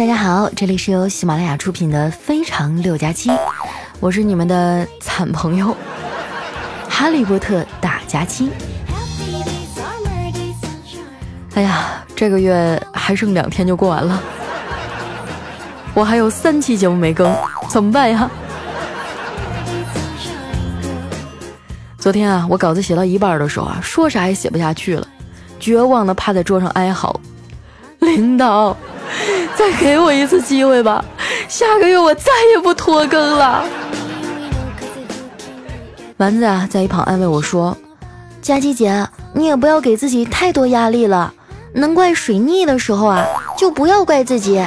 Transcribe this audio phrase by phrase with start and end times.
[0.00, 3.28] 大家好，这里是由喜马拉雅出品的《非常六加七》，
[4.00, 5.76] 我是你们的惨朋友
[6.88, 8.48] 哈利波特大假期。
[11.52, 14.22] 哎呀，这个月还剩两天就过完了，
[15.92, 17.30] 我还有三期节目没更，
[17.68, 18.30] 怎么办呀？
[21.98, 25.06] 昨天啊，我稿子写到一半的时候啊，说啥也写不下去了，
[25.58, 27.20] 绝望的趴在桌上哀嚎，
[27.98, 28.74] 领导。
[29.56, 31.04] 再给我一次机会吧，
[31.48, 33.64] 下个月我再也不拖更了。
[36.16, 37.76] 丸子啊，在一旁安慰我说
[38.42, 41.32] ：“佳琪姐，你也不要给自己太多压力了，
[41.72, 43.24] 能怪水逆的时候啊，
[43.56, 44.62] 就不要怪自己。”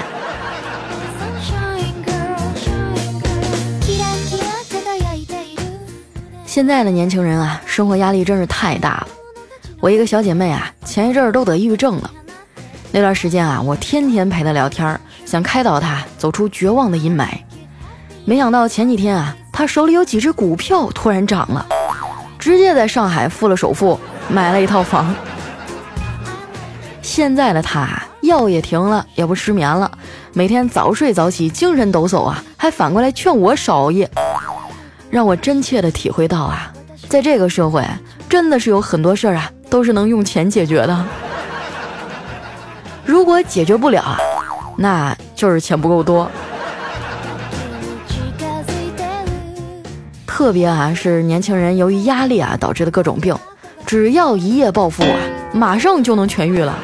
[6.45, 9.07] 现在的年轻人啊，生活压力真是太大了。
[9.79, 12.11] 我一个小姐妹啊，前一阵儿都得抑郁症了。
[12.95, 17.27] 那段时间啊，我天天陪他聊天，想开导他走出绝望的阴霾。
[18.23, 21.65] 没想到前几天啊，他手里有几只股票突然涨了，
[22.37, 25.11] 直接在上海付了首付，买了一套房。
[27.01, 29.91] 现在的她药也停了，也不失眠了，
[30.31, 34.07] 每天早睡早起，精神抖擞啊，还反过来劝我少熬夜，
[35.09, 36.71] 让我真切的体会到啊，
[37.09, 37.83] 在这个社会，
[38.29, 41.05] 真的是有很多事儿啊，都是能用钱解决的。
[43.05, 44.17] 如果解决不了啊，
[44.77, 46.29] 那就是钱不够多。
[50.25, 53.35] 特别啊，是年轻人由于压力啊导致的各种病，
[53.85, 55.17] 只要一夜暴富啊，
[55.53, 56.77] 马上就能痊愈了。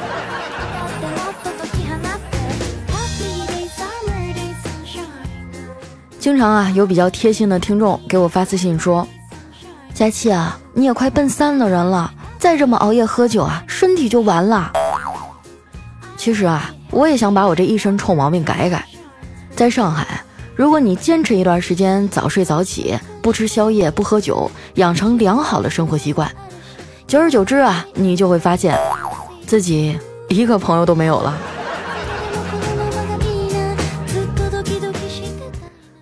[6.20, 9.08] 经常啊，有比较贴心的听众给我发私信说
[9.95, 14.72] ：“佳琪啊，你也快奔三的人了，再这么熬夜喝酒啊，身体就完了。”
[16.20, 18.85] 其实啊，我也想把我这一身臭毛病改改。
[19.56, 20.22] 在上海，
[20.53, 26.29] 如果你坚持一段时间早睡早起，不吃宵夜，不喝酒，养成良好的生活习惯，
[27.08, 28.78] 久而久之啊，你就会发现
[29.47, 29.97] 自己
[30.28, 31.38] 一个朋友都没有了。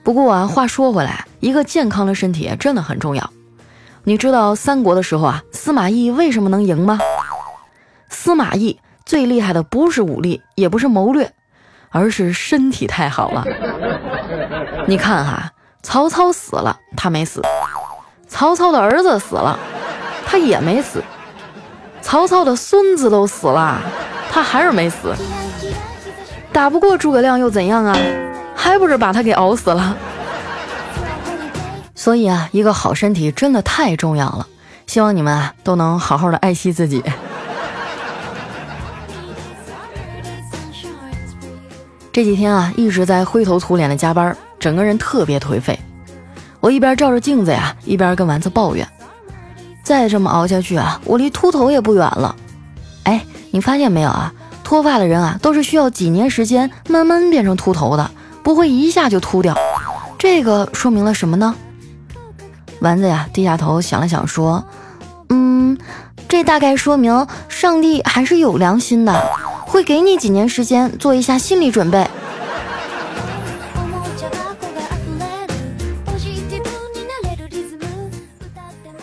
[0.02, 3.32] 不过啊，话说回来，一个健康的身体真的很重要。
[4.04, 7.00] 你知道三国的时候啊，司马懿为什么能赢吗？
[8.10, 8.80] 司马懿。
[9.08, 11.32] 最厉害的不是武力，也不是谋略，
[11.90, 13.46] 而是身体太好了。
[14.86, 17.40] 你看哈，曹操死了，他没死；
[18.28, 19.58] 曹操的儿子死了，
[20.26, 21.00] 他也没死；
[22.02, 23.80] 曹操的孙子都死了，
[24.30, 25.16] 他还是没死。
[26.52, 27.98] 打不过诸葛亮又怎样啊？
[28.54, 29.96] 还不是把他给熬死了。
[31.96, 34.46] 所以啊，一个好身体真的太重要了。
[34.86, 37.02] 希望你们啊都能好好的爱惜自己。
[42.18, 45.80] 这几天啊，一直在灰头土脸的加班，整个人特别颓废。
[46.60, 48.88] 我一边照着镜子呀，一边跟丸子抱怨
[49.86, 52.36] ：“再这么熬下去啊，我离秃头也不远了。”
[53.06, 54.34] 哎，你发现没有啊？
[54.64, 58.10] 脱发的人啊，都是需要几年时间慢慢变成秃头的，
[58.42, 59.56] 不会一下就秃掉。
[60.18, 61.54] 这个说明了什么呢？
[62.80, 64.66] 丸子呀，低下头想了想，说
[65.30, 65.78] ：“嗯，
[66.28, 69.14] 这大概说明上帝还是有良心的。”
[69.68, 72.08] 会给你几年时间做一下心理准备。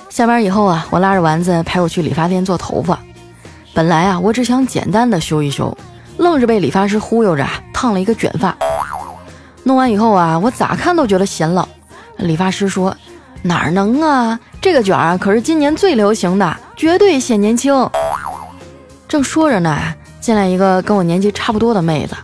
[0.09, 2.99] 下班以后啊，我拉着丸子陪我去理发店做头发。
[3.75, 5.77] 本来啊，我只想简单的修一修，
[6.17, 8.57] 愣是被理发师忽悠着烫了一个卷发。
[9.65, 11.69] 弄完以后啊，我咋看都觉得显老。
[12.17, 12.97] 理发师说
[13.43, 17.91] ：“哪能啊，这个卷啊可是今年最流行的，绝对显年轻。”
[19.09, 19.77] 正说着呢。
[20.25, 22.17] 进来一个跟我年纪差不多的妹子，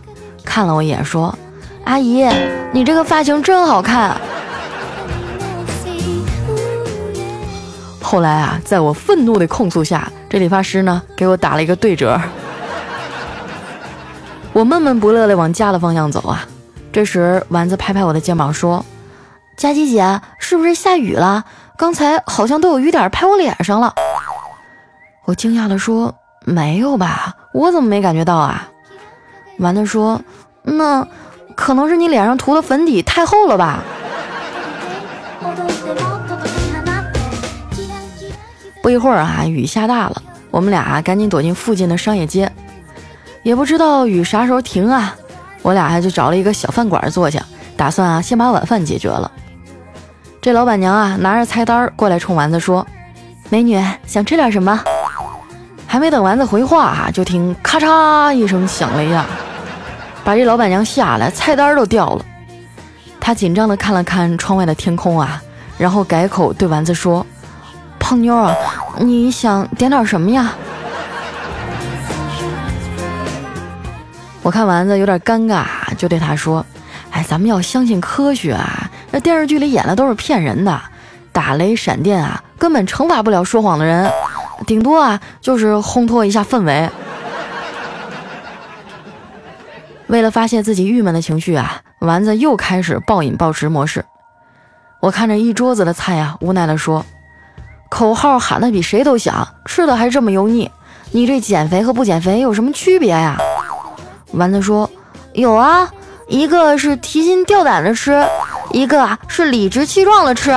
[0.43, 1.37] 看了我一眼，说
[1.85, 2.27] ：“阿姨，
[2.73, 4.19] 你这个发型真好看。”
[8.01, 12.19] 后来啊，在我愤怒的控诉下，这理发师呢给我打了一个对折。
[14.51, 16.43] 我闷闷不乐的往家的方向走啊。
[16.91, 18.83] 这时，丸子拍拍我的肩膀说
[19.55, 21.45] ：“佳琪姐，是不是下雨了？
[21.77, 23.93] 刚才好像都有雨点拍我脸上了。”
[25.25, 26.15] 我惊讶的说
[26.45, 28.69] ：“没有吧。”我怎么没感觉到啊？
[29.59, 30.21] 丸子说
[30.63, 31.07] ：“那
[31.55, 33.83] 可能是你脸上涂的粉底太厚了吧。”
[38.81, 42.51] 不一会儿啊，雨下大了，我们俩赶紧躲进附近的商业街。
[43.43, 45.15] 也不知道雨啥时候停啊，
[45.61, 47.45] 我俩还就找了一个小饭馆坐下，
[47.77, 49.31] 打算啊先把晚饭解决了。
[50.41, 52.87] 这老板娘啊拿着菜单过来冲丸子说
[53.49, 54.83] ：“美女，想吃点什么？”
[55.91, 59.25] 还没等丸子回话，就听咔嚓一声响雷呀！
[60.23, 62.23] 把这老板娘吓得菜单都掉了。
[63.19, 65.41] 他紧张的看了看窗外的天空啊，
[65.77, 67.27] 然后改口对丸子说
[67.99, 68.55] ：“胖妞啊，
[68.99, 70.53] 你想点点什么呀？”
[74.41, 75.65] 我看丸子有点尴尬，
[75.97, 76.65] 就对他说
[77.11, 80.81] ：“哎，咱们要相信科学啊，那电视剧里演的都是骗人的，
[81.33, 84.09] 打雷闪电啊，根本惩罚不了说谎的人，
[84.65, 86.89] 顶多啊就是烘托一下氛围。”
[90.07, 94.03] 为了发泄自己郁闷的情绪啊，丸子又开始暴饮暴食模式。
[94.99, 97.05] 我看着一桌子的菜啊，无奈地说
[97.89, 100.69] ：“口号喊得比谁都响，吃的还这么油腻，
[101.11, 103.37] 你这减肥和不减肥有什么区别呀？”
[104.33, 104.89] 丸子说
[105.33, 105.89] ：“有啊，
[106.27, 108.21] 一个是提心吊胆的吃，
[108.71, 110.51] 一个啊是理直气壮的吃。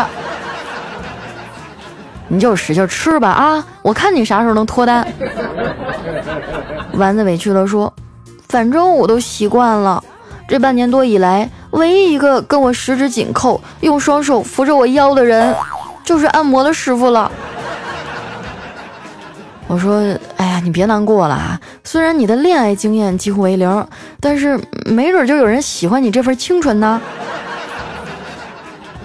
[2.35, 5.07] 你就使劲吃吧啊，我看你啥时候能脱单。”
[6.95, 7.93] 丸子委屈地说。
[8.47, 10.01] 反正我都习惯了，
[10.47, 15.53] 这半年多以来，唯一一个跟我十指紧扣、用双手扶着我腰的人，
[16.05, 17.33] 就是按摩的师傅了。
[19.67, 21.61] 我说：“哎呀，你别难过了啊！
[21.83, 23.89] 虽然你的恋爱经验几乎为零，
[24.21, 27.01] 但是没准就有人喜欢你这份清纯呢。”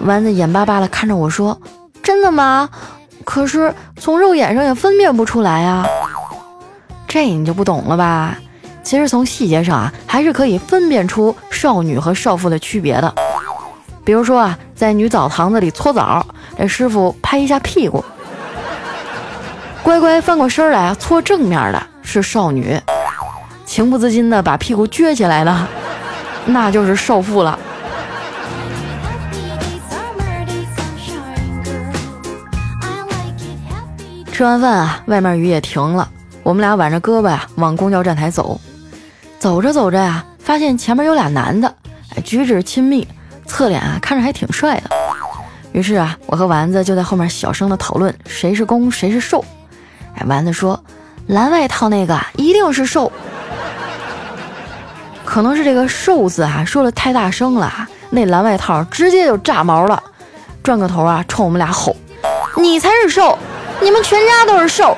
[0.04, 1.60] 丸子眼巴巴的看着我说
[2.04, 2.68] ：“真的吗？
[3.24, 5.86] 可是从肉眼上也分辨不出来啊。
[7.06, 8.38] 这你就不懂了吧？”
[8.82, 13.14] 其实从细节上啊，还是可以分辨出少女和少妇的区别的。
[14.04, 16.26] 比如说啊，在女澡堂子里搓澡，
[16.58, 18.02] 这师傅拍一下屁股，
[19.82, 22.80] 乖乖翻过身来啊，搓正面的是少女，
[23.66, 25.68] 情不自禁的把屁股撅起来了，
[26.46, 27.56] 那就是少妇了。
[34.40, 36.08] 吃完饭啊，外面雨也停了，
[36.42, 38.58] 我们俩挽着胳膊呀，往公交站台走。
[39.38, 41.70] 走着走着呀，发现前面有俩男的，
[42.24, 43.06] 举止亲密，
[43.44, 44.88] 侧脸啊看着还挺帅的。
[45.72, 49.44] 于是啊，我和丸子就在后面小声的讨论谁是攻谁是受。
[50.14, 50.82] 哎，丸子说
[51.26, 53.12] 蓝外套那个一定是受，
[55.22, 57.70] 可能是这个受字啊说的太大声了，
[58.08, 60.02] 那蓝外套直接就炸毛了，
[60.62, 61.94] 转个头啊冲我们俩吼
[62.56, 63.38] ：“你才是受，
[63.80, 64.96] 你们全家都是瘦。”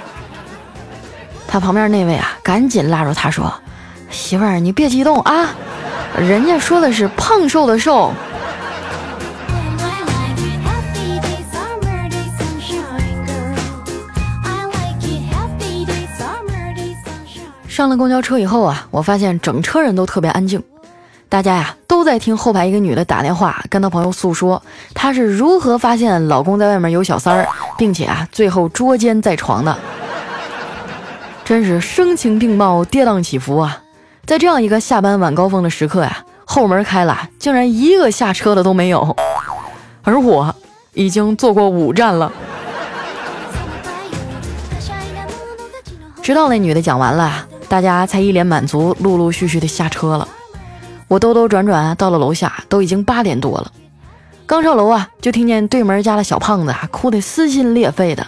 [1.47, 3.53] 他旁边那位啊赶紧拉住他说。
[4.11, 5.49] 媳妇儿，你别激动啊，
[6.19, 8.13] 人家说的是胖瘦的瘦。
[17.67, 20.63] 上了公交车以后啊，我发现整车人都特别安静，
[21.33, 24.63] 大家呀都在听后排一个女的打电话跟她朋友诉说，
[24.93, 27.49] 她是如何发现老公在外面有小三儿，
[27.79, 29.75] 并且啊最后捉奸在床的，
[31.43, 33.81] 真是声情并茂，跌宕起伏啊。
[34.27, 39.17] 在这样一个下班晚高峰的时刻呀，后门开了，竟然一个下车的都没有，
[40.03, 40.55] 而我
[40.93, 42.31] 已经坐过五站了。
[46.23, 50.29] 直到那女的讲完了，大家才一脸满足，陆陆续续的下车了。
[51.13, 53.71] 我兜兜转转到了楼下，都已经八点多了。
[54.47, 58.27] 刚上楼啊，就听见对门家的小胖子啊哭得撕心裂肺的。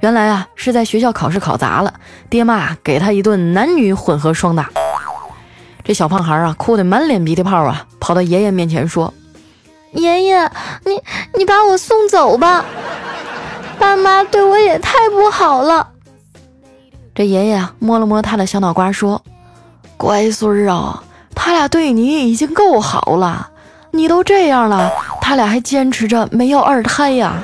[0.00, 1.94] 原来啊，是在学校考试考砸了，
[2.28, 4.68] 爹妈给他一顿男女混合双打。
[5.82, 9.14] 这小胖孩啊，哭得满脸鼻涕泡啊，跑到爷爷面前说
[9.96, 10.44] ：“爷爷，
[10.84, 11.02] 你
[11.38, 12.66] 你把我送走吧，
[13.78, 15.88] 爸妈对我也太不好了。”
[17.16, 19.22] 这爷爷摸了摸他的小脑瓜，说
[19.96, 21.02] ：“乖孙儿啊，
[21.40, 23.50] 他俩对你已经够好了，
[23.92, 24.90] 你都这样了，
[25.22, 27.34] 他俩还坚持着没要二胎呀。”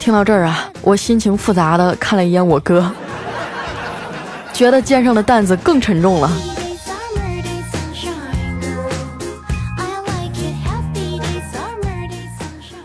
[0.00, 2.90] 听到这儿啊，我心情复杂的看了一眼我哥。
[4.52, 6.30] 觉得肩上的担子更沉重了。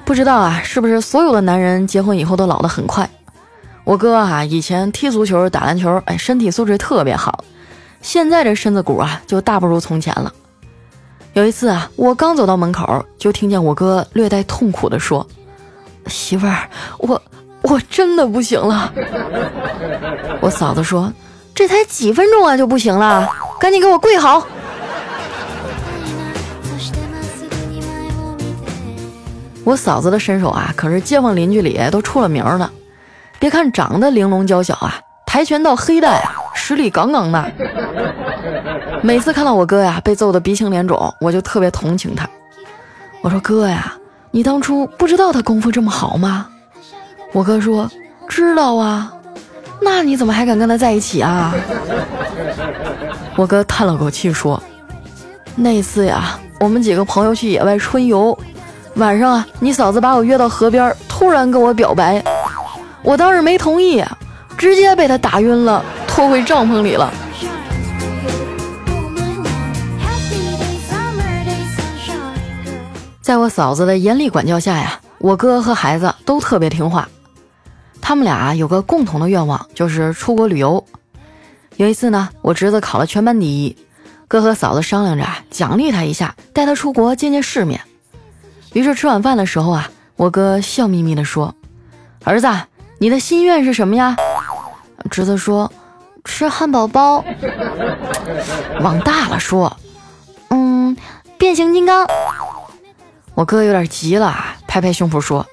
[0.06, 3.10] 不知道啊，是不是所有的男人结婚以后都老得很快？
[3.84, 7.44] 我哥啊，以前踢足球、打篮球，哎，身体素质特别好，
[8.02, 10.34] 现在这身子骨啊，就大不如从前了。
[11.34, 15.26] 有一次啊，我刚走到门口，就听见我哥略带痛苦地说
[16.08, 17.22] ：“媳妇儿，我
[17.62, 18.92] 我真的不行了。
[20.42, 21.12] ”我嫂子说。
[21.56, 23.30] 这才几分钟啊就不行了，
[23.60, 24.48] 赶紧给我跪好！
[29.66, 32.70] 我嫂子的身手啊，可是街坊邻居里都出了名的。
[33.40, 36.34] 别看长得玲珑娇小啊，跆拳道黑带啊，
[36.70, 37.52] 实力杠杠的。
[39.02, 42.30] 每次看到我哥呀被揍得鼻青脸肿，我就特别同情他。
[43.22, 43.92] 我说哥呀，
[44.30, 46.46] 你当初不知道他功夫这么好吗？
[47.34, 47.90] 我哥说
[48.28, 49.12] 知道啊。
[49.82, 51.52] 那你怎么还敢跟他在一起啊？
[53.36, 54.62] 我哥叹了口气说
[55.58, 58.38] ：“那次呀，我们几个朋友去野外春游，
[58.94, 62.24] 晚上啊，你嫂子把我约到河边，突然跟我表白，
[63.02, 64.06] 我当时没同意，
[64.56, 65.84] 直接被他打晕了，
[66.20, 67.14] 拖回帐篷里了。”
[73.22, 77.08] 在我嫂子的严厉管教下呀，我哥和孩子都特别听话。
[78.02, 80.86] 他们俩有个共同的愿望，就是出国旅游。
[81.78, 83.78] 有一次呢，我侄子考了全班第一，
[84.28, 87.80] 哥和嫂子商量着奖励他一下，带他出国见见世面。
[88.74, 91.56] 于是吃晚饭的时候啊，我哥笑眯眯地说
[92.26, 92.50] ：“儿子，
[92.98, 94.18] 你的心愿是什么呀？”
[95.10, 95.72] 侄子说
[96.24, 97.24] ：“吃汉堡包。”
[98.82, 99.78] 往大了说
[100.50, 100.96] ：“嗯，
[101.38, 102.08] 变形金刚。”
[103.36, 104.36] 我哥有点急了，
[104.68, 105.46] 拍拍胸脯说：“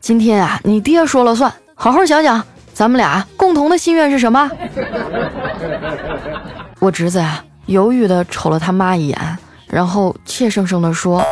[0.00, 4.50] 今天啊，你爹说了算，好好想想，咱们俩共同的心愿是什么？”
[6.78, 11.24] 我侄子啊，犹豫的瞅了他妈一眼，然后怯生生的说：“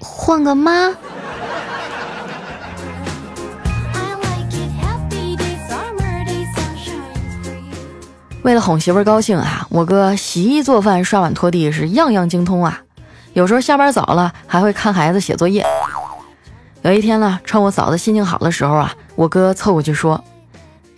[0.00, 0.90] 换个妈。”
[8.42, 12.80] 为了哄媳妇儿高兴啊，我哥洗衣做饭、刷碗拖地是样样精通啊。
[13.34, 15.64] 有时候下班早了，还会看孩子写作业。
[16.82, 20.22] 有一天呢，趁我嫂子心情好的时候啊，我哥凑过去说：“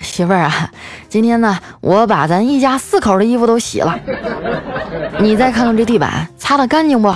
[0.00, 0.70] 媳妇儿啊，
[1.10, 3.94] 今天呢，我把咱一家四口的衣服都洗了，
[5.20, 7.14] 你再看看这地板，擦得干净不？”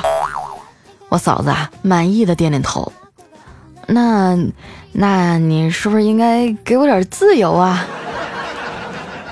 [1.09, 2.93] 我嫂子啊，满意的点点头。
[3.87, 4.37] 那，
[4.93, 7.87] 那你是不是应该给我点自由啊？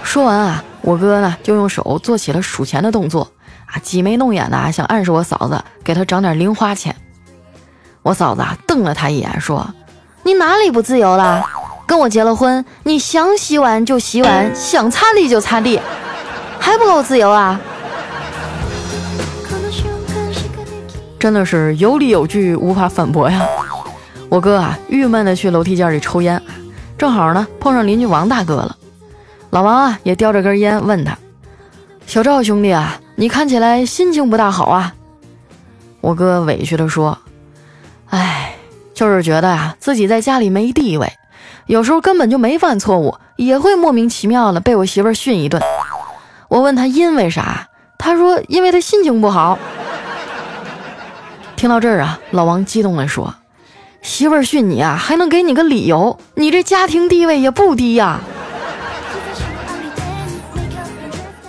[0.03, 3.33] 说完啊，我哥呢就用手做起了数钱的动作。
[3.67, 6.95] 啊，挤眉弄眼的，想暗示我嫂子给他涨点零花钱。
[8.03, 9.75] 我嫂子啊，瞪了他一眼，说
[10.23, 11.45] ：“你哪里不自由了？
[11.85, 15.81] 跟我结了婚，你想洗碗就洗碗，想擦地就擦地，
[16.61, 17.61] 还不够自由啊？”
[21.19, 23.45] 真的是有理有据，无法反驳呀。
[24.29, 26.41] 我哥啊，郁闷的去楼梯间里抽烟，
[26.97, 28.77] 正好呢碰上邻居王大哥了。
[29.57, 31.17] 老王啊，也叼着根烟，问他
[32.07, 34.95] ：“小赵兄弟啊。”你看起来心情不大好啊，
[36.03, 37.17] 我哥委屈地说
[38.13, 38.55] ：“哎，
[38.93, 41.11] 就是觉得呀，自己在家里没地位，
[41.65, 45.63] 有时候根本就没犯错误，也会莫名其妙的被我媳妇训一顿。
[46.49, 49.59] 我问他因为啥，他说因为他心情不好。”
[51.57, 53.35] 听到这儿啊，老王激动地说
[54.03, 56.19] ：“媳妇儿训你啊，还能给你个理由？
[56.35, 58.21] 你这家庭地位也不低呀。”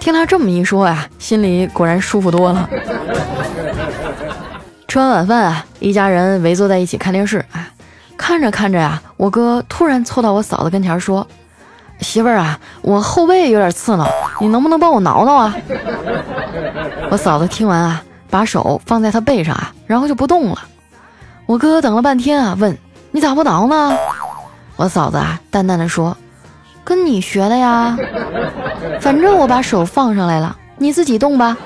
[0.08, 2.70] 听他这么一说呀，心里果然舒服多了。
[4.88, 7.68] 吃完晚饭啊，一家人围坐在一起看电视啊，
[8.16, 11.28] 看着看着呀，我哥突然凑到我嫂子跟前说
[12.00, 14.10] ：“媳妇儿啊，我后背有点刺挠，
[14.40, 15.54] 你能不能帮我挠挠啊？”
[17.12, 20.58] 我嫂子听完啊，把手放在他背上啊，然后就不动了。
[21.46, 22.78] 我哥等了半天啊，问
[23.12, 23.94] ：“你咋不挠呢？”
[24.78, 26.16] 我嫂子啊，淡淡的说。
[26.86, 27.98] 跟你学的呀，
[29.00, 31.58] 反正我把手放上来了，你自己动吧。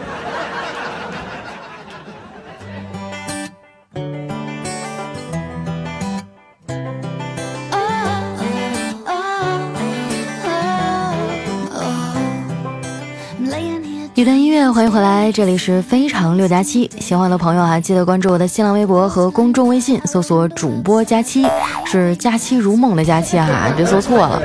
[14.22, 16.88] 一段音乐，欢迎回来，这里是非常六加七。
[17.00, 21.44] 喜欢的朋友啊，记得关注我的新浪微博和公众微信，搜索主播佳期，
[21.88, 24.40] 是佳期如梦的佳期哈，别搜错了。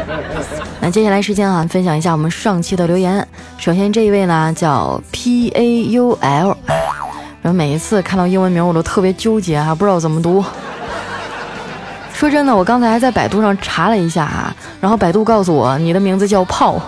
[0.81, 3.29] 那接下来时间啊，分享一下我们上期的留言。
[3.59, 6.57] 首先这一位呢叫 P A U L，
[7.43, 10.43] 然后每一次看到英文名我都特别纠结啊，不知道怎么读。
[12.15, 16.81] 说真的，我刚才还在百度上查了一下啊，然后百度告诉我你的名字叫炮。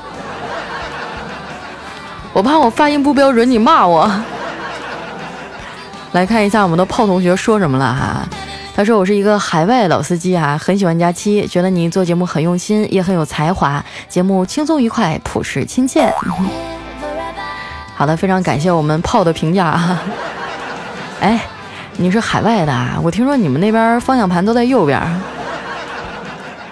[2.38, 4.08] 我怕我发音不标准，你骂我。
[6.12, 8.28] 来看一下我们的炮同学说什么了哈。
[8.76, 16.14] 他说我是一个海外老司机啊，很喜欢佳期，觉得你做节目很用心，也很有才华，节目轻松愉快，朴实亲切。
[17.96, 20.00] 好的，非常感谢我们炮的评价啊。
[21.18, 21.44] 哎，
[21.96, 23.00] 你是海外的啊？
[23.02, 25.02] 我听说你们那边方向盘都在右边。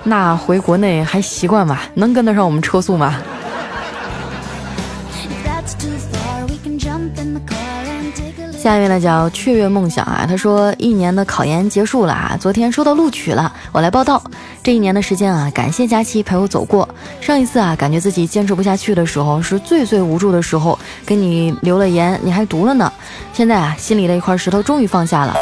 [0.05, 1.77] 那回国内还习惯吗？
[1.95, 3.17] 能跟得上我们车速吗？
[8.67, 14.21] 下面呢叫雀跃梦想啊，他说一年的考研结束了啊，昨天收到录取了，我来报道。
[14.61, 16.89] 这一年的时间啊，感谢佳期陪我走过。
[17.21, 22.93] 上一次啊，感觉自己坚持不下去的时候，是最最无助的时候，给你留了言，你还读了呢。
[23.33, 25.37] 现在啊，心里的一块石头终于放下了，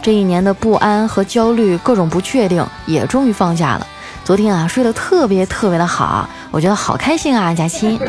[0.00, 3.86] 这一年的不安和焦虑，各种不确定也终于放下了。
[4.24, 8.00] 昨天啊，睡得特别特别的好，我觉得好开心啊，佳期。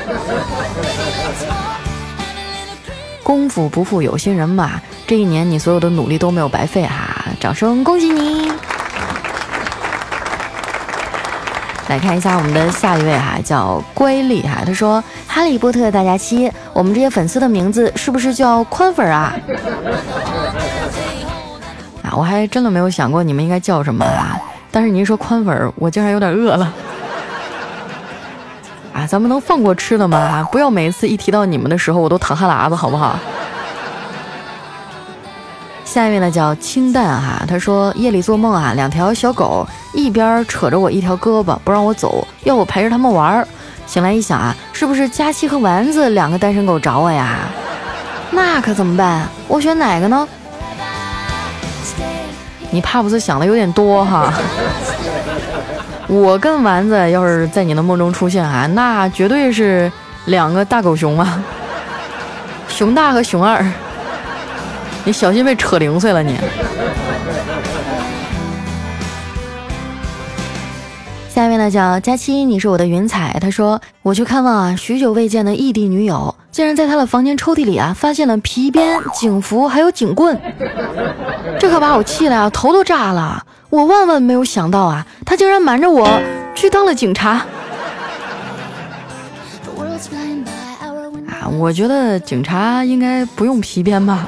[3.32, 4.72] 功夫不负有心人嘛，
[5.08, 8.52] 这一年你所有的努力都没有白费哈，掌声恭喜你！
[11.88, 19.34] 来看一下我们的下一位哈，叫乖丽哈，他说：“哈利波特大假期，我们这些粉丝的名字是不是叫宽粉啊？”
[22.04, 24.38] 啊，我还真的没有想过你们应该叫什么啊，
[24.70, 26.74] 但是您说宽粉，我竟然有点饿了。
[29.08, 30.48] 咱们能放过吃的吗？
[30.52, 33.18] 不要每一次一提到你们的时候，我都淌哈喇子，好不好？
[35.84, 43.48] 下一位呢叫清淡哈，他说夜里做梦啊，两条小狗一边扯着我一条胳膊不让我走，要我陪着他们玩儿。
[43.86, 47.40] 醒来一想啊，是不是佳期和丸子两个单身狗找我呀？
[48.32, 49.28] 那可怎么办？
[49.50, 50.26] 我选哪个呢？
[52.70, 54.34] 你怕不是想的有点多哈？
[56.12, 59.90] 我跟丸子要是在你的梦中出现啊，那绝对是
[60.26, 61.42] 两个大狗熊啊，
[62.68, 63.66] 熊大和熊二。
[65.06, 66.36] 你小心被扯零碎了你。
[71.30, 73.38] 下面呢叫佳期，你是我的云彩。
[73.40, 80.38] 他说我去看望啊，许久未见的异地女友，竟然在他的房间抽屉里啊发现了皮鞭、警服还有警棍，
[81.58, 83.42] 这可把我气的啊头都炸了。
[83.72, 86.06] 我万万没有想到啊，他竟然瞒着我
[86.54, 87.46] 去当了警察。
[91.30, 94.28] 啊，我觉得警察应该不用皮鞭吧。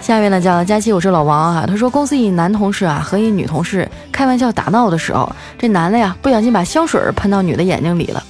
[0.00, 1.64] 下面呢叫佳琪，我是老王啊。
[1.66, 8.22] 他说公司一男同事啊和一女同事开玩笑打闹的时候，这男的呀不小心把香水喷到女的眼睛里了，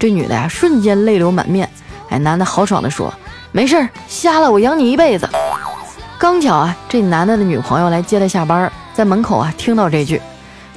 [0.00, 1.70] 这女的呀瞬间泪流满面。
[2.08, 3.14] 哎，男的豪爽的说
[3.52, 5.28] ：“没事儿，瞎了我养你一辈子。”
[6.20, 10.20] 刚巧啊，这男的的女朋友来接他下班，在门口啊听到这句，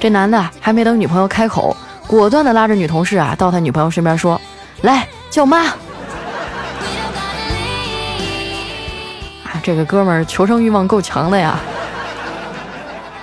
[0.00, 4.40] 这男的还没等女朋友开口，果断的拉着女同事啊到他女朋友身边说
[4.80, 5.66] ：“来叫妈。”
[9.44, 11.60] 啊这个哥们儿求生欲望够强的呀。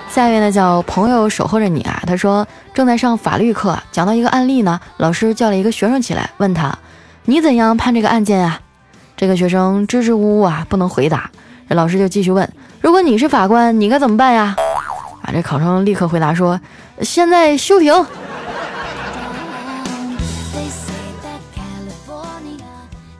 [0.08, 6.78] 下一位呢叫朋友守候着你啊，他说正在上法律课，讲到一个案例呢，老师叫了一个学生起来，问他
[7.24, 8.60] 你怎样判这个案件啊？
[9.16, 11.28] 这个学生支支吾吾啊，不能回答。
[11.68, 12.48] 这老师就继续问，
[12.80, 14.54] 如果你是法官，你该怎么办呀？
[15.22, 16.60] 啊，这考生立刻回答说，
[17.00, 17.94] 现在休庭。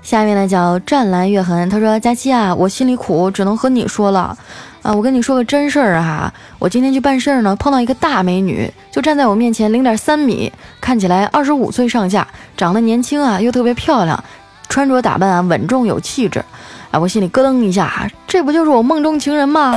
[0.03, 4.37] 下面呢叫湛蓝月痕，他说：“佳期啊，我心里苦，只能和你说了
[4.83, 4.93] 啊。
[4.93, 10.53] 我跟你说个真事儿哈，我今天去办事儿呢，碰到一个大美女，就站在我面前零点三米，
[10.83, 12.29] 看起来二十五岁上下，
[12.59, 14.23] 长得年轻啊，又特别漂亮，
[14.69, 16.45] 穿着打扮啊稳重有气质
[16.93, 17.01] 啊。
[17.01, 19.77] 我心里咯噔一下，这不就是我梦中情人吗？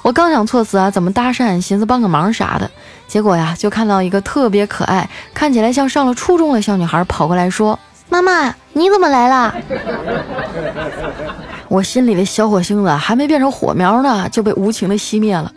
[0.00, 2.70] 我刚想措辞啊怎么搭讪，寻思帮个忙啥的，
[3.06, 9.54] 结果呀，就看到一个特别可爱，看起来像上了初中的小女孩跑过来说。”妈妈，你怎么来了？
[11.68, 15.50] 我心里的小火星子还没变成火苗呢，就被无情的熄灭了。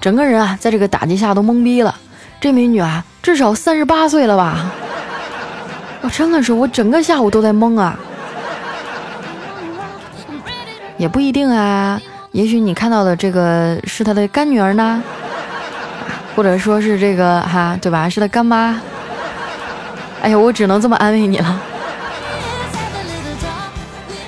[0.00, 1.94] 整个人啊，在这个打击下都懵逼了。
[2.40, 4.72] 这美女啊，至少三十八岁了吧？
[6.02, 7.96] 我真的是，我整个下午都在懵啊。
[11.00, 11.98] 也不一定啊，
[12.32, 15.02] 也许你看到的这个是他的干女儿呢，
[16.36, 18.06] 或者说是这个哈，对吧？
[18.06, 18.78] 是他干妈。
[20.20, 21.58] 哎呀，我只能这么安慰你了。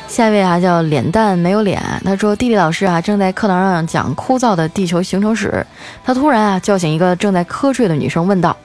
[0.08, 1.78] 下一位啊，叫脸蛋没有脸。
[2.06, 5.66] 他说，地理老师啊正在课堂上讲枯燥的地球形成史，
[6.02, 8.56] 他突然啊叫醒一个正在瞌睡的女生，问道：“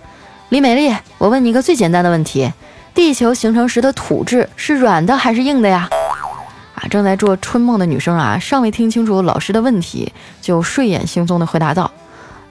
[0.48, 2.50] 李美丽，我问你一个最简单的问题，
[2.96, 5.90] 地球形成时的土质是软的还是硬的呀？”
[6.78, 11.90] 啊，正在做春梦的女生啊，尚未听清楚老师的问题，就睡眼惺忪地回答道：“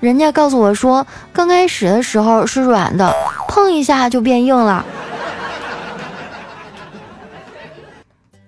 [0.01, 3.15] 人家告诉我说，刚开始的时候是软的，
[3.47, 4.85] 碰一下就变硬了。”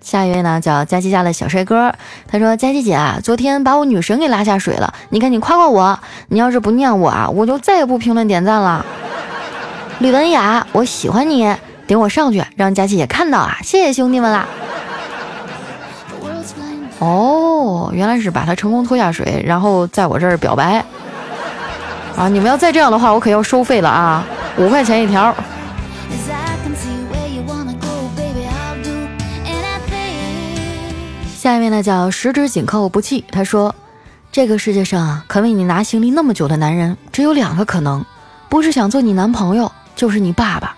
[0.01, 1.93] 下一位呢，叫佳琪家的小帅哥。
[2.27, 5.97] 他说：“佳琪姐啊，昨天把我女神给拉下水了，你赶紧夸夸我。
[6.27, 8.85] 你要是不念我啊，我就再也不评论点赞了。”
[9.99, 11.55] 吕文雅，我喜欢你，
[11.87, 13.57] 顶我上去，让佳琪姐看到啊！
[13.63, 14.47] 谢谢兄弟们啦。
[16.99, 20.83] 哦，原来是把他成功拖下水，然后在我这儿表白
[22.17, 22.27] 啊！
[22.27, 24.25] 你们要再这样的话，我可要收费了啊，
[24.57, 25.33] 五块钱一条。
[31.37, 33.23] 下一位呢叫十指紧扣不弃。
[33.31, 33.73] 他说
[34.29, 38.03] ：“这个世界上啊肯为你拿行李那么久的男人，只有两个可能，
[38.49, 40.75] 不是想做你男朋友，就是你爸爸。”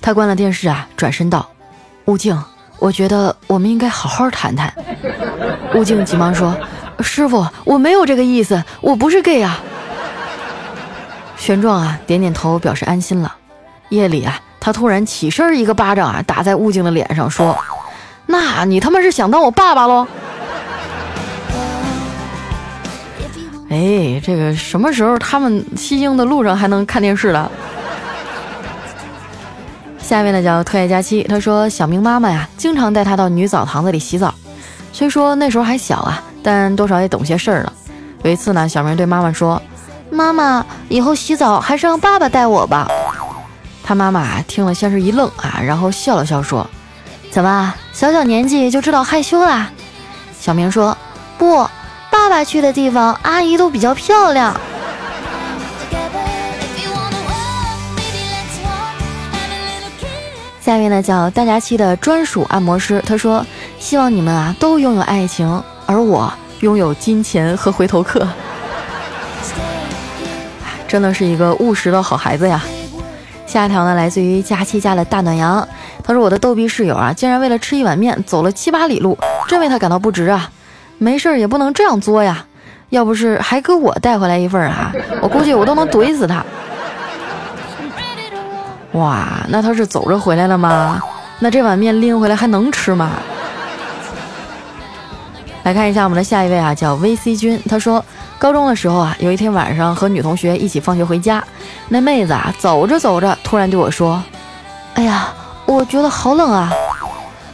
[0.00, 1.50] 他关了电视啊，转身道
[2.06, 2.40] ：“吴静，
[2.80, 4.74] 我觉得我们应该好好谈谈。”
[5.74, 6.56] 吴静急忙说
[7.00, 9.60] ：“师傅，我没有这个意思，我不是 gay 啊。”
[11.38, 13.36] 玄奘啊点点头表示安心了。
[13.90, 17.56] 夜里啊，他突然起身一个巴掌啊打在悟净的脸上，说
[18.26, 20.06] ：“那你他妈是想当我爸爸喽？”
[23.70, 27.50] 哎，这个什么时候他们西京的路上还能看电视了？
[30.02, 34.34] 下面呢叫特爱佳期，他说小明妈妈呀，经常带他到女澡堂子里洗澡。
[34.92, 37.72] 虽说那时候还小啊，但多少也懂些事儿了。
[38.22, 39.62] 有一次呢，小明对妈妈说
[40.10, 42.88] ：“妈妈，以后洗澡还是让爸爸带我吧。”
[43.84, 46.68] 他妈妈听了先是一愣啊，然后笑了笑说
[47.30, 49.70] ：“怎么小小年纪就知道害羞啦？”
[50.40, 50.96] 小明说
[51.38, 51.66] ：“不。”
[52.10, 54.52] 爸爸去的地方，阿姨都比较漂亮。
[60.70, 63.44] 下面呢叫大家期的专属按摩师，他说
[63.80, 68.24] ：“希望你们啊都拥有爱情，而我拥有金钱和回头客。
[70.86, 72.62] ”真的是一个务实的好孩子呀。
[73.48, 75.66] 下一条呢来自于佳期家的大暖阳，
[76.04, 80.48] 他说：“我的逗逼室友啊，竟然为了吃一碗面走了七八里路，真为他感到不值啊。”
[80.98, 82.46] 没事儿也不能这样作呀，
[82.90, 86.46] 要不是还给我带回来一份儿啊，我估计我都能怼死他。
[88.92, 91.00] 哇，那他是走着回来了吗？
[91.38, 93.10] 那这碗面拎回来还能吃吗？
[95.62, 98.04] 来看一下我们的下一位啊，叫 VC 君，他说
[98.38, 101.42] 高中的时候啊，有一天晚上和女同学一起放学回家，
[101.88, 104.22] 那妹子啊走着走着突然对我说
[104.94, 105.28] ：“哎呀，
[105.66, 106.72] 我觉得好冷啊。”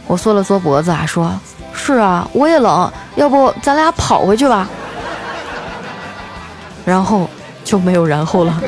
[0.07, 1.31] 我缩了缩脖子啊说。
[1.73, 4.67] 是啊，我也冷，要不咱俩跑回去吧？
[6.83, 7.29] 然后
[7.63, 8.59] 就没有然后了。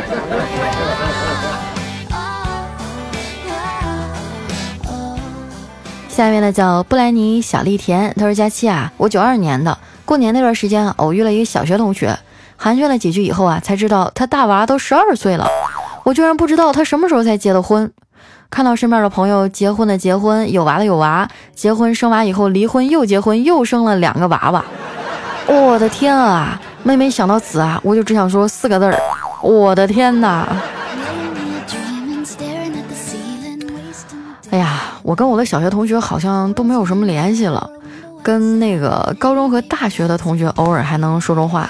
[6.20, 12.20] 下面呢叫布莱尼小丽田，他说：“佳期啊，我九二年的，过年那段时间偶遇了一个小学同学，
[12.58, 15.48] 寒暄了几句以后啊，才知道他大娃都十二岁了，
[16.04, 17.90] 我居然不知道他什么时候才结的婚。”
[18.52, 24.66] 看到身边的朋友结婚的结婚，有娃的有娃，结婚生娃以后离婚又结婚又生了两个娃娃，
[25.48, 26.60] 我的天啊！
[26.84, 29.00] 每每想到此啊，我就只想说四个字儿：
[29.42, 30.46] 我的天哪！
[34.52, 37.68] 哎呀，我跟我的小学同学好像都没有什么联系了，
[38.22, 41.68] 跟那个高中和大学的同学偶尔还能说说话，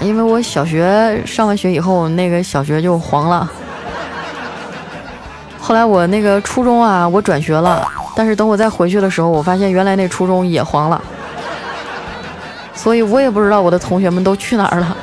[0.00, 3.50] 因为我小学上完学以后，那个小学就黄了。
[5.58, 11.02] 后来我那个初中啊，我转学了，但是等我再回去的时候，我发现原来那初中也黄了，
[12.72, 14.96] 所以我也不知道我的同学们都去哪儿了。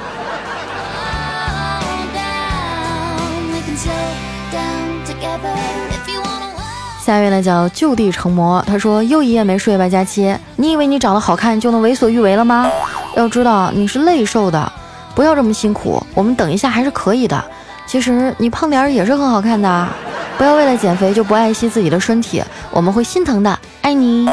[7.06, 12.68] 下一位呢叫就地成魔，他说又一夜没睡吧，佳期，你以为你长得好看就能为所欲为了吗？
[13.15, 14.74] 要知道你是累瘦的，
[15.13, 17.46] 不要这么辛苦，我们等一下还是可以的。
[17.86, 19.88] 其实你胖点儿也是很好看的。
[20.36, 23.60] 不要为了减肥就不爱惜自己的身体，我们会心疼的。
[23.84, 24.28] 爱你，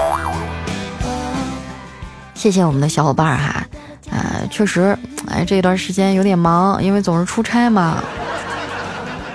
[2.33, 3.67] 谢谢我们的小伙伴哈。
[4.11, 4.97] 呃，确实，
[5.31, 8.03] 哎，这一段时间有点忙，因为总是出差嘛。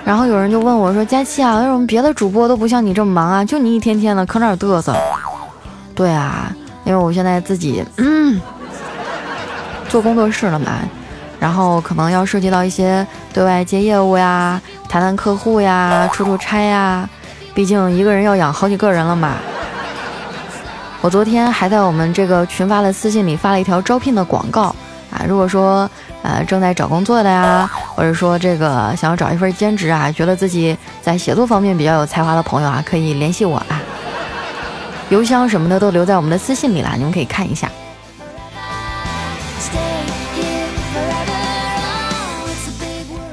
[0.08, 3.44] 然后有人就问我说：“佳期啊，为什么别的主播都不像你这么忙啊？
[3.44, 4.96] 就你一天天的搁那儿嘚瑟。”
[5.94, 6.50] 对啊，
[6.84, 8.40] 因为我现在自己嗯
[9.90, 10.78] 做工作室了嘛，
[11.38, 14.58] 然后可能要涉及到一些对外接业务呀。
[14.88, 17.06] 谈谈客户呀，出出差呀，
[17.52, 19.34] 毕竟一个人要养好几个人了嘛。
[21.02, 24.74] 我昨天还在我们这个群发的私信里发了一条招聘的广告
[25.12, 25.86] 啊，如果说
[26.22, 33.80] 呃正在找工作的呀，或者说这个想要找一份兼职啊，觉得自己在写作方面比较有才华的朋友啊，可以联系我啊。
[35.10, 37.70] 邮箱什么的都留在我们的私信里了，你们可以看一下。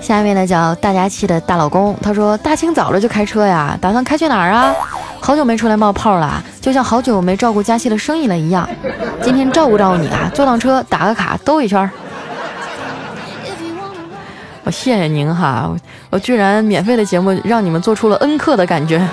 [0.02, 4.72] 下面呢叫大家气的大老公，他说大清早的就开车呀，打算开去哪儿啊？
[5.20, 8.70] 好久没出来冒泡了，就像好久没照顾佳期的生意了一样。
[9.24, 11.90] 今天照顾照顾你啊，坐趟车打个卡兜一圈。
[14.66, 15.72] 我谢谢您哈，
[16.10, 18.98] 我居然免费的节目让你们做出了恩客的感觉。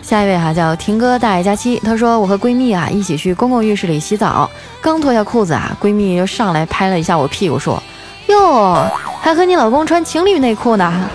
[0.00, 4.48] 下一位哈叫婷哥大爷佳期，他说我和闺蜜啊一起去公共浴室里洗澡。
[4.80, 7.82] 刚脱下裤子啊，闺蜜就上来拍了一下我屁股，说
[8.30, 8.88] ：“哟，
[9.20, 11.10] 还和你老公穿情侣内裤呢。”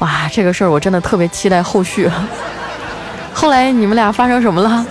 [0.00, 2.10] 哇，这个事儿我真的特别期待后续。
[3.34, 4.86] 后来你们俩发生什么了？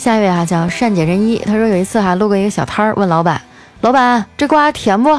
[0.00, 1.42] 下一位啊，叫善解人意。
[1.44, 3.38] 他说有一次哈，路过一个小摊儿，问老板
[3.82, 5.10] ：“老板，这瓜甜不？”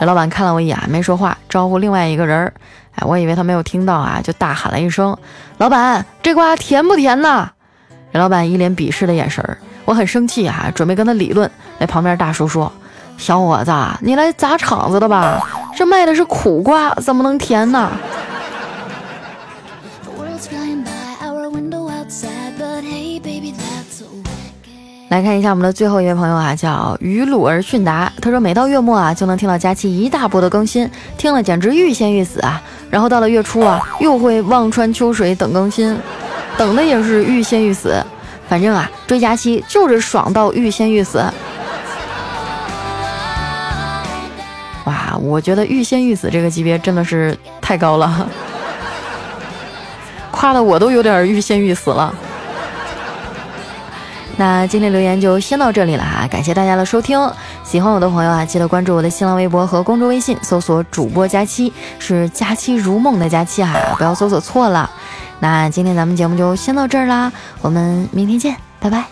[0.00, 2.54] 这老板看了我一眼，没说话，招呼另外一个人儿。
[2.94, 5.14] 哎，我以为他没有听到啊，就大喊了一声
[5.58, 7.50] ：“老板，这瓜甜不甜呢？”
[8.10, 11.50] 任老板一脸鄙视的眼神儿，我很生气啊，准备跟他理论。
[11.78, 12.72] 那旁边大叔说
[13.18, 15.46] ：“小伙子，你来砸场子的吧？
[15.76, 17.90] 这卖的是苦瓜，怎么能甜呢？”
[25.12, 28.10] 来看一下我们的最后一位朋友啊，叫于鲁尔逊达。
[28.22, 32.58] 他说，每到月末啊，就能听到佳期一大波的更新，听了简直欲仙欲死啊。
[32.88, 35.94] 然后到了月初啊，又会望穿秋水等更新，
[36.56, 38.02] 等的也是欲仙欲死。
[38.48, 41.22] 反正啊，追佳期就是爽到欲仙欲死。
[44.86, 48.26] 哇，我觉得欲仙欲死这个级别真的是太高了，
[50.30, 52.14] 夸的我都有点欲仙欲死了。
[54.36, 57.18] 那今天留言就先到这里了哈，感谢大家的收听。
[57.62, 64.90] 喜欢我的朋友啊，记得关注我的新浪微博和公众微信，搜索主播佳期，是佳期如梦的佳期哈，不要搜索错了。
[65.40, 69.04] 那今天咱们节目就先到这儿啦，我们明天见，拜拜。